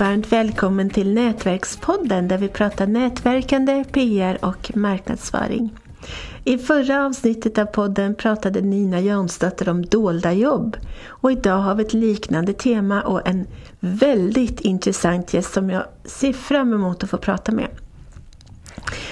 [0.00, 5.74] varmt välkommen till Nätverkspodden där vi pratar nätverkande, PR och marknadsföring.
[6.44, 10.76] I förra avsnittet av podden pratade Nina Jansdotter om dolda jobb
[11.06, 13.46] och idag har vi ett liknande tema och en
[13.80, 17.68] väldigt intressant gäst som jag ser fram emot att få prata med.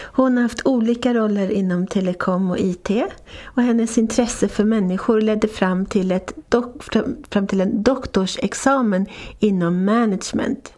[0.02, 2.90] Hon har haft olika roller inom telekom och IT
[3.44, 6.32] och hennes intresse för människor ledde fram till, ett
[7.30, 9.06] fram till en doktorsexamen
[9.38, 10.72] inom management.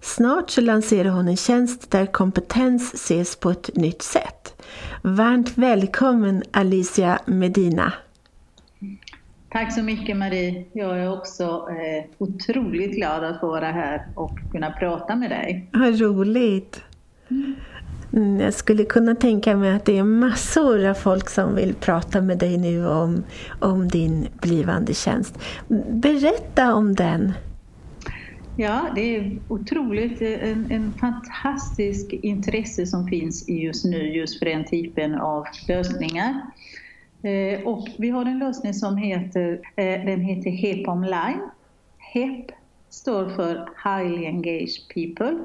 [0.00, 4.62] Snart så lanserar hon en tjänst där kompetens ses på ett nytt sätt.
[5.02, 7.92] Varmt välkommen Alicia Medina.
[9.52, 10.64] Tack så mycket Marie.
[10.72, 15.68] Jag är också eh, otroligt glad att få vara här och kunna prata med dig.
[15.72, 16.82] Vad roligt.
[18.12, 22.20] Mm, jag skulle kunna tänka mig att det är massor av folk som vill prata
[22.20, 23.24] med dig nu om,
[23.60, 25.38] om din blivande tjänst.
[25.88, 27.32] Berätta om den.
[28.60, 34.64] Ja, det är otroligt, en, en fantastisk intresse som finns just nu just för den
[34.64, 36.40] typen av lösningar.
[37.22, 41.40] Eh, och vi har en lösning som heter, eh, den heter HEP online.
[41.98, 42.46] HEP
[42.90, 45.38] står för Highly Engaged People.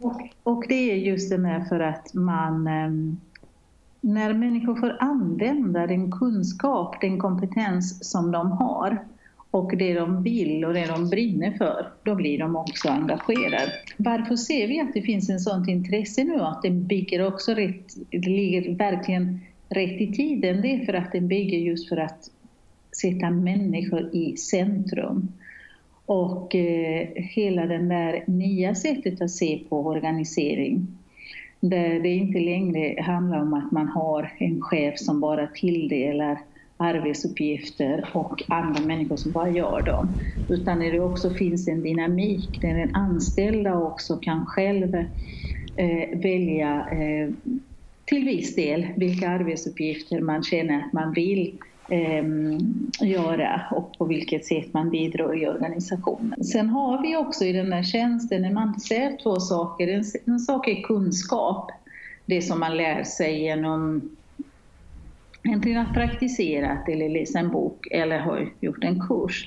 [0.00, 3.20] Och, och, det är just det med för att man ehm,
[4.00, 8.98] när människor får använda den kunskap, den kompetens som de har
[9.52, 13.72] och det de vill och det de brinner för, då blir de också engagerade.
[13.96, 17.94] Varför ser vi att det finns en sånt intresse nu, att den bygger också rätt,
[18.10, 20.60] det ligger verkligen rätt i tiden?
[20.60, 22.30] Det är för att den bygger just för att
[23.00, 25.32] sätta människor i centrum.
[26.06, 30.86] Och eh, hela det där nya sättet att se på organisering,
[31.60, 36.38] där det inte längre handlar om att man har en chef som bara tilldelar
[36.82, 40.14] arbetsuppgifter och andra människor som bara gör dem.
[40.48, 44.94] Utan det också finns en dynamik där den anställda också kan själv
[45.76, 47.30] eh, välja eh,
[48.04, 51.58] till viss del vilka arbetsuppgifter man känner att man vill
[51.90, 52.24] eh,
[53.08, 56.44] göra och på vilket sätt man bidrar i organisationen.
[56.44, 60.38] Sen har vi också i den här tjänsten, när man ser två saker, en, en
[60.38, 61.70] sak är kunskap,
[62.26, 64.10] det som man lär sig genom
[65.48, 69.44] antingen att praktiserat eller läst en bok eller har gjort en kurs.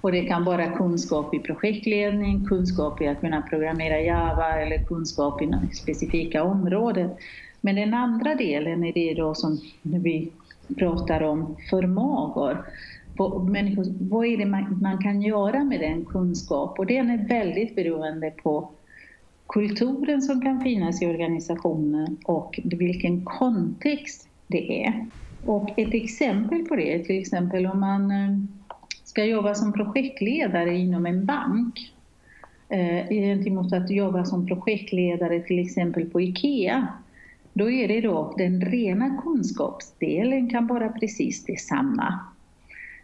[0.00, 5.42] Och det kan vara kunskap i projektledning, kunskap i att kunna programmera Java eller kunskap
[5.42, 7.10] i specifika områden.
[7.60, 10.32] Men den andra delen är det då som vi
[10.78, 12.64] pratar om förmågor.
[13.50, 16.78] Människor, vad är det man, man kan göra med den kunskap?
[16.78, 18.72] Och den är väldigt beroende på
[19.48, 25.10] kulturen som kan finnas i organisationen och vilken kontext det är.
[25.44, 28.38] Och ett exempel på det, till exempel om man eh,
[29.04, 31.92] ska jobba som projektledare inom en bank
[32.68, 36.88] eh, gentemot att jobba som projektledare till exempel på IKEA
[37.52, 42.20] då är det då den rena kunskapsdelen kan vara precis detsamma.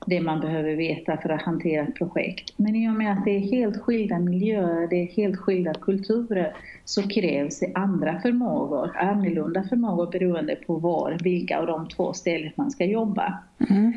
[0.07, 2.53] Det man behöver veta för att hantera ett projekt.
[2.57, 6.57] Men i och med att det är helt skilda miljöer, det är helt skilda kulturer,
[6.85, 12.53] så krävs det andra förmågor, annorlunda förmågor beroende på var, vilka av de två ställen
[12.57, 13.39] man ska jobba.
[13.71, 13.93] Mm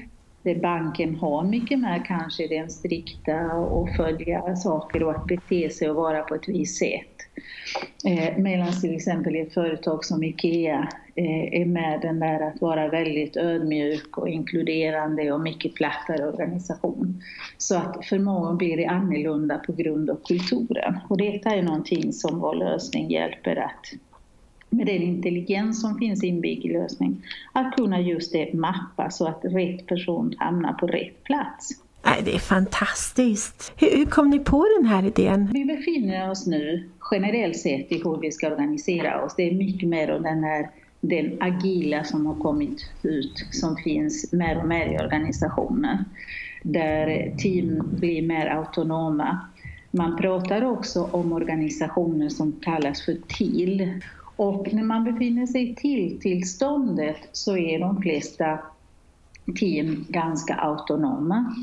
[0.48, 5.90] där banken har mycket mer kanske den strikta och följa saker och att bete sig
[5.90, 7.17] och vara på ett visst sätt.
[8.06, 12.88] Eh, Medan till exempel ett företag som IKEA eh, är med den där att vara
[12.88, 17.24] väldigt ödmjuk och inkluderande och mycket plattare organisation.
[17.58, 21.00] Så att förmågan blir annorlunda på grund av kulturen.
[21.10, 23.94] Och detta är någonting som vår lösning hjälper att
[24.70, 27.22] med den intelligens som finns inbyggd i lösningen,
[27.54, 31.70] att kunna just det mappa så att rätt person hamnar på rätt plats.
[32.08, 33.74] Nej, det är fantastiskt!
[33.78, 35.50] Hur, hur kom ni på den här idén?
[35.54, 39.36] Vi befinner oss nu generellt sett i hur vi ska organisera oss.
[39.36, 40.70] Det är mycket mer av den här
[41.02, 46.06] den agila som har kommit ut, som finns mer och mer i organisationen.
[46.64, 49.40] Där team blir mer autonoma.
[49.92, 54.02] Man pratar också om organisationer som kallas för TIL
[54.36, 58.60] och när man befinner sig i till-tillståndet så är de flesta
[59.56, 61.56] team ganska autonoma.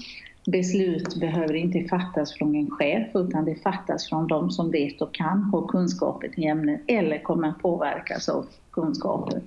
[0.46, 5.14] Beslut behöver inte fattas från en chef utan det fattas från de som vet och
[5.14, 9.40] kan, har kunskapen i ämnet eller kommer att påverkas av kunskapen.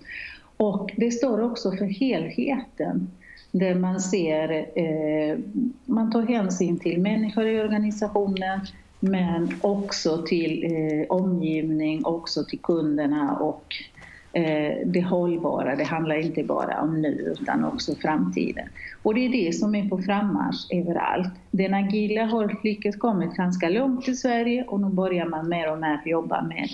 [0.57, 3.11] Och det står också för helheten
[3.51, 5.37] där man ser, eh,
[5.85, 8.59] man tar hänsyn till människor i organisationen,
[8.99, 13.75] men också till eh, omgivning, också till kunderna och
[14.37, 15.75] Eh, det hållbara.
[15.75, 18.67] Det handlar inte bara om nu utan också framtiden.
[19.03, 21.33] Och det är det som är på frammarsch överallt.
[21.51, 25.79] Den agila har lyckats kommit ganska långt i Sverige och nu börjar man mer och
[25.79, 26.69] mer jobba med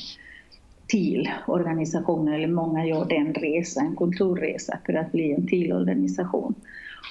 [0.87, 6.55] till organisationer, eller många gör den resan, en kulturresa för att bli en till organisation.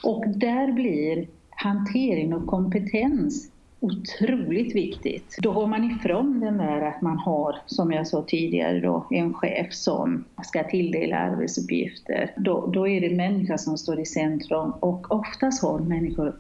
[0.05, 3.52] Och där blir hantering och kompetens
[3.83, 5.37] otroligt viktigt.
[5.39, 9.35] Då går man ifrån den där att man har, som jag sa tidigare, då, en
[9.35, 12.31] chef som ska tilldela arbetsuppgifter.
[12.37, 16.35] Då, då är det människan som står i centrum och oftast har människor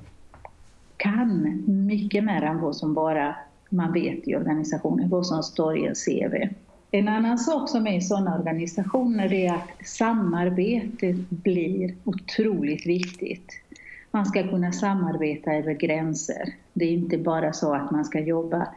[0.96, 3.36] kan mycket mer än vad som bara
[3.70, 6.48] man vet i organisationen, vad som står i en CV.
[6.90, 13.61] En annan sak som är i sådana organisationer är att samarbetet blir otroligt viktigt.
[14.14, 16.54] Man ska kunna samarbeta över gränser.
[16.72, 18.68] Det är inte bara så att man ska jobba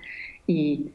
[0.45, 0.87] i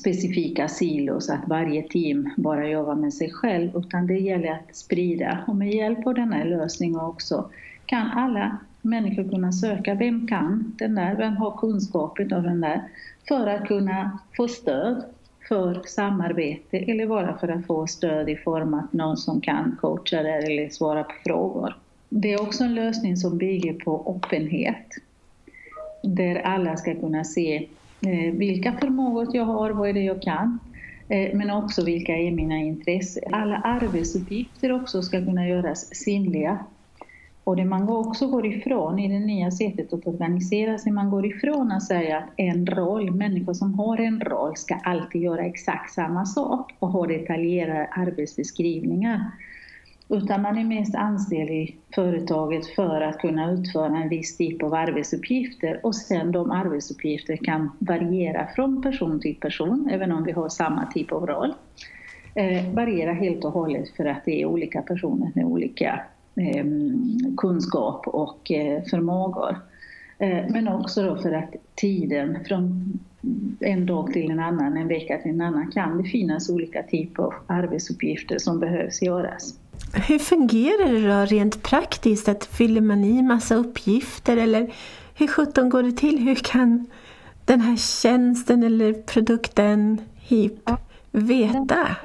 [0.00, 5.44] specifika silos, att varje team bara jobbar med sig själv, utan det gäller att sprida.
[5.46, 7.50] Och med hjälp av den här lösningen också
[7.86, 12.82] kan alla människor kunna söka, vem kan den där, vem har kunskapen av den där,
[13.28, 15.04] för att kunna få stöd
[15.48, 20.22] för samarbete eller bara för att få stöd i form av någon som kan coacha
[20.22, 21.74] där eller svara på frågor.
[22.08, 24.86] Det är också en lösning som bygger på öppenhet.
[26.02, 27.68] Där alla ska kunna se
[28.06, 30.58] eh, vilka förmågor jag har, vad är det jag kan,
[31.08, 33.34] eh, men också vilka är mina intressen.
[33.34, 36.58] Alla arbetsuppgifter också ska kunna göras synliga.
[37.44, 41.26] Och det man också går ifrån i det nya sättet att organisera sig, man går
[41.26, 45.92] ifrån att säga att en roll, människor som har en roll ska alltid göra exakt
[45.92, 49.30] samma sak och ha detaljerade arbetsbeskrivningar.
[50.10, 54.74] Utan man är mest anställd i företaget för att kunna utföra en viss typ av
[54.74, 60.48] arbetsuppgifter och sen de arbetsuppgifter kan variera från person till person, även om vi har
[60.48, 61.54] samma typ av roll.
[62.34, 66.00] Eh, variera helt och hållet för att det är olika personer med olika
[66.36, 66.64] eh,
[67.36, 69.56] kunskap och eh, förmågor.
[70.18, 72.92] Eh, men också då för att tiden från
[73.60, 77.22] en dag till en annan, en vecka till en annan, kan det finnas olika typer
[77.22, 79.58] av arbetsuppgifter som behövs göras.
[79.92, 82.28] Hur fungerar det då rent praktiskt?
[82.28, 84.72] Att fyller man i massa uppgifter eller
[85.14, 86.18] hur sjutton går det till?
[86.18, 86.86] Hur kan
[87.44, 90.76] den här tjänsten eller produkten HIP ja,
[91.10, 91.96] veta?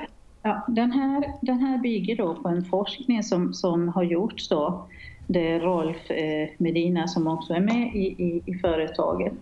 [0.44, 4.88] Ja, den, här, den här bygger då på en forskning som, som har gjorts då.
[5.28, 9.34] Det är Rolf eh, Medina som också är med i, i, i företaget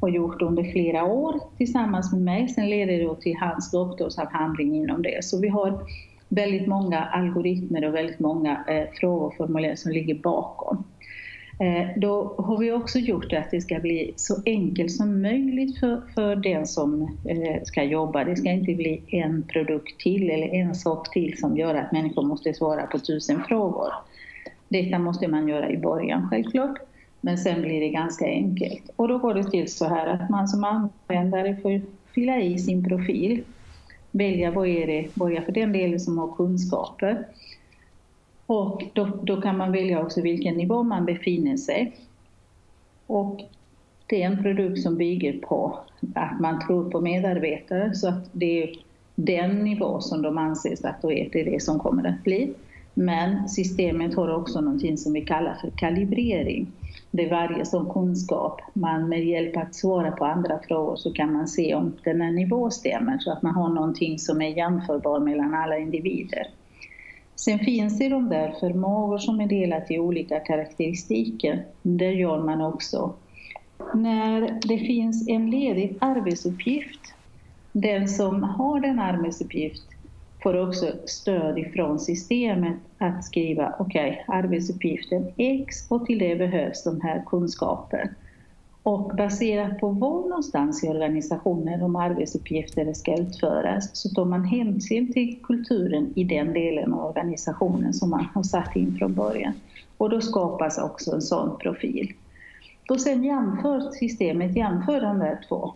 [0.00, 2.48] har gjort under flera år tillsammans med mig.
[2.48, 5.24] Sen leder det till hans doktorsavhandling inom det.
[5.24, 5.80] Så vi har
[6.28, 10.84] väldigt många algoritmer och väldigt många eh, frågeformulär som ligger bakom.
[11.58, 15.78] Eh, då har vi också gjort det att det ska bli så enkelt som möjligt
[15.78, 18.24] för, för den som eh, ska jobba.
[18.24, 22.22] Det ska inte bli en produkt till eller en sak till som gör att människor
[22.22, 23.92] måste svara på tusen frågor.
[24.68, 26.78] Detta måste man göra i början självklart,
[27.20, 28.90] men sen blir det ganska enkelt.
[28.96, 31.80] Och då går det till så här att man som användare får
[32.14, 33.42] fylla i sin profil
[34.18, 37.26] välja vad är det, vad är för den delen som har kunskaper.
[38.46, 41.96] Och då, då kan man välja också vilken nivå man befinner sig.
[43.06, 43.40] Och
[44.06, 45.78] det är en produkt som bygger på
[46.14, 48.70] att man tror på medarbetare så att det är
[49.14, 52.54] den nivå som de anser att då är det det som kommer att bli.
[52.94, 56.66] Men systemet har också någonting som vi kallar för kalibrering.
[57.10, 58.60] Det varje som kunskap.
[58.72, 62.30] Man med hjälp att svara på andra frågor så kan man se om den här
[62.30, 66.46] nivån stämmer så att man har någonting som är jämförbart mellan alla individer.
[67.36, 71.64] Sen finns det de där förmågor som är delat i olika karaktäristiker.
[71.82, 73.14] Det gör man också.
[73.94, 77.14] När det finns en ledig arbetsuppgift,
[77.72, 79.95] den som har den arbetsuppgift
[80.46, 86.84] får också stöd ifrån systemet att skriva okej, okay, arbetsuppgiften X och till det behövs
[86.84, 88.10] de här kunskaperna.
[88.82, 95.12] Och baserat på var någonstans i organisationen de arbetsuppgifterna ska utföras så tar man hänsyn
[95.12, 99.52] till kulturen i den delen av organisationen som man har satt in från början.
[99.98, 102.12] Och då skapas också en sån profil.
[102.88, 105.74] Och sen jämför systemet jämför de där två.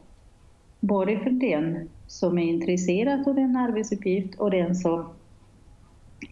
[0.81, 5.01] Både för den som är intresserad av den arbetsuppgift och den som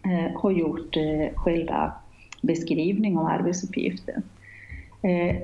[0.05, 1.93] eh, har gjort eh, själva
[2.41, 4.23] beskrivningen av arbetsuppgiften.
[5.01, 5.35] Eh,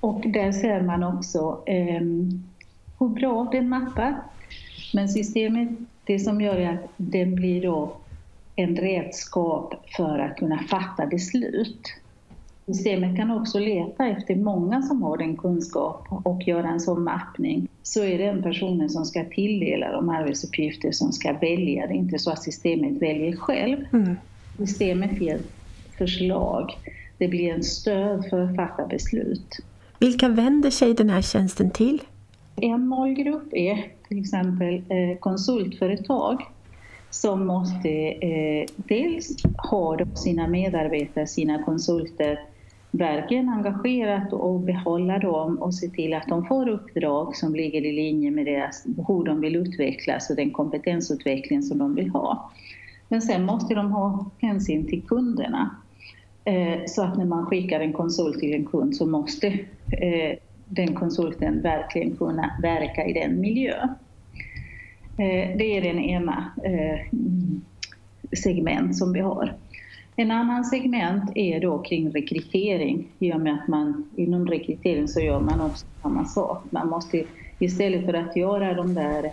[0.00, 2.02] och där ser man också eh,
[2.98, 4.22] hur bra den mappar.
[4.94, 5.68] Men systemet,
[6.04, 7.92] det som gör är att den blir då
[8.56, 11.94] en redskap för att kunna fatta beslut.
[12.66, 17.68] Systemet kan också leta efter många som har den kunskap och göra en sån mappning
[17.82, 21.86] så är den personen som ska tilldela de arbetsuppgifter som ska välja.
[21.86, 23.76] Det är inte så att systemet väljer själv.
[23.92, 24.16] Mm.
[24.58, 25.40] Systemet ger
[25.98, 26.70] förslag.
[27.18, 29.56] Det blir en stöd för att fatta beslut.
[29.98, 32.02] Vilka vänder sig den här tjänsten till?
[32.56, 36.42] En målgrupp är till exempel eh, konsultföretag
[37.10, 39.36] som måste eh, dels
[39.70, 42.40] ha sina medarbetare, sina konsulter
[42.92, 47.92] verkligen engagerat och behålla dem och se till att de får uppdrag som ligger i
[47.92, 52.50] linje med deras, hur de vill utvecklas och den kompetensutveckling som de vill ha.
[53.08, 55.76] Men sen måste de ha hänsyn till kunderna.
[56.44, 59.46] Eh, så att när man skickar en konsult till en kund så måste
[59.88, 63.88] eh, den konsulten verkligen kunna verka i den miljön.
[65.16, 66.52] Eh, det är den ena
[68.32, 69.54] segment som vi har.
[70.16, 75.20] En annan segment är då kring rekrytering i och med att man inom rekrytering så
[75.20, 76.64] gör man också samma sak.
[76.70, 77.24] Man måste
[77.58, 79.32] istället för att göra de där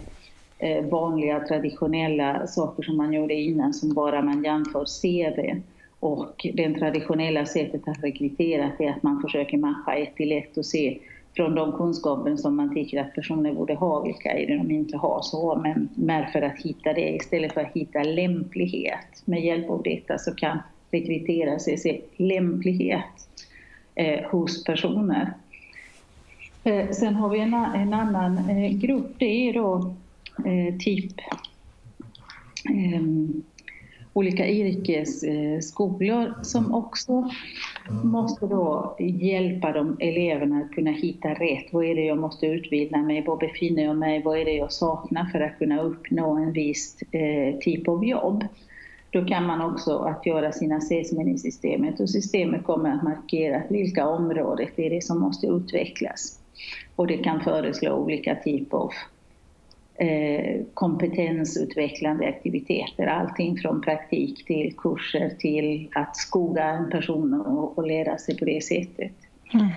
[0.57, 5.62] eh, vanliga traditionella saker som man gjorde innan som bara man jämför CV
[6.00, 10.65] och det traditionella sättet att rekrytera är att man försöker matcha ett till ett och
[10.65, 11.00] se
[11.39, 14.98] från de kunskaper som man tycker att personer borde ha, vilka är det de inte
[14.98, 19.22] har, så men mer för att hitta det istället för att hitta lämplighet.
[19.25, 20.58] Med hjälp av detta så kan
[20.91, 23.29] rekrytera sig se lämplighet
[23.96, 25.34] eh, hos personer.
[26.63, 29.93] Eh, sen har vi en, en annan eh, grupp, det är då
[30.46, 31.13] eh, typ
[32.69, 33.43] ehm,
[34.13, 37.30] olika yrkesskolor som också
[38.04, 41.66] måste då hjälpa de eleverna att kunna hitta rätt.
[41.72, 43.24] Vad är det jag måste utbilda mig?
[43.25, 44.22] Var befinner jag mig?
[44.22, 48.44] Vad är det jag saknar för att kunna uppnå en viss eh, typ av jobb?
[49.12, 53.62] Då kan man också att göra sina assessment i systemet och systemet kommer att markera
[53.70, 56.39] vilka områden det är det som måste utvecklas.
[56.96, 58.92] Och det kan föreslå olika typer av
[60.01, 63.08] Eh, kompetensutvecklande aktiviteter.
[63.08, 68.46] Allting från praktik till kurser till att skoga en person och, och leda sig på
[68.46, 69.12] det sättet.
[69.53, 69.68] Mm.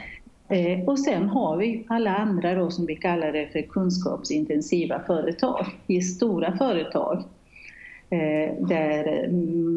[0.49, 5.67] Eh, och sen har vi alla andra då som vi kallar det för kunskapsintensiva företag.
[5.87, 7.23] Det är stora företag
[8.13, 9.29] Eh, där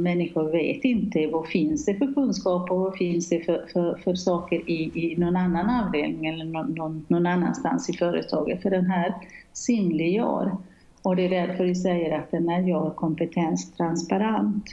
[0.04, 4.16] människor vet inte vad finns det för kunskap och vad finns det för, för, för
[4.16, 8.62] saker i, i någon annan avdelning eller någon, någon, någon annanstans i företaget.
[8.62, 9.14] För den här
[9.54, 10.58] synliggör.
[11.02, 14.66] Och det är därför vi säger att den här gör kompetens transparent.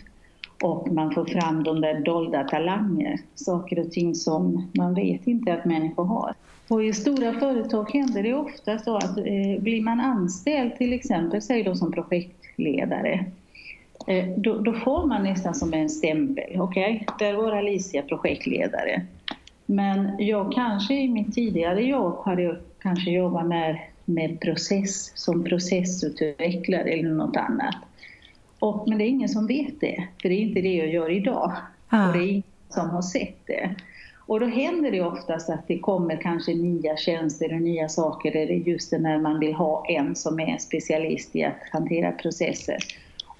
[0.62, 5.52] Och man får fram de där dolda talanger, saker och ting som man vet inte
[5.52, 6.34] att människor har.
[6.68, 11.42] Och i stora företag händer det ofta så att eh, blir man anställd till exempel,
[11.42, 13.26] säg då som projektledare,
[14.36, 16.60] då, då, får man nästan som en stämpel.
[16.60, 17.28] Okej, okay?
[17.28, 19.02] där var Alicia projektledare.
[19.66, 25.44] Men jag kanske i mitt tidigare jobb hade jag kanske jobbat med, med process, som
[25.44, 27.76] processutvecklare eller något annat.
[28.58, 31.10] Och, men det är ingen som vet det, för det är inte det jag gör
[31.10, 31.52] idag.
[31.88, 32.06] Ah.
[32.06, 33.74] Och det är ingen som har sett det.
[34.26, 38.50] Och då händer det oftast att det kommer kanske nya tjänster och nya saker, är
[38.50, 42.78] just det när man vill ha en som är specialist i att hantera processer.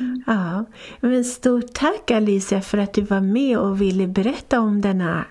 [0.00, 0.22] Mm.
[0.26, 0.64] Ja,
[1.00, 5.24] men stort tack Alicia för att du var med och ville berätta om denna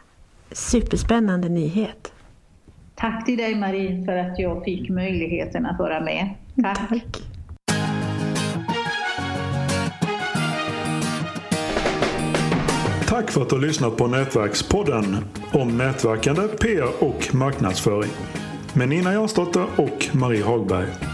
[0.51, 2.13] superspännande nyhet.
[3.01, 6.29] Tack till dig Marie för att jag fick möjligheten att vara med.
[6.63, 6.89] Tack.
[6.89, 7.21] Tack.
[13.07, 15.17] Tack för att du har lyssnat på Nätverkspodden
[15.53, 18.11] om nätverkande, PR och marknadsföring
[18.73, 21.10] med Nina Jansdotter och Marie Hagberg.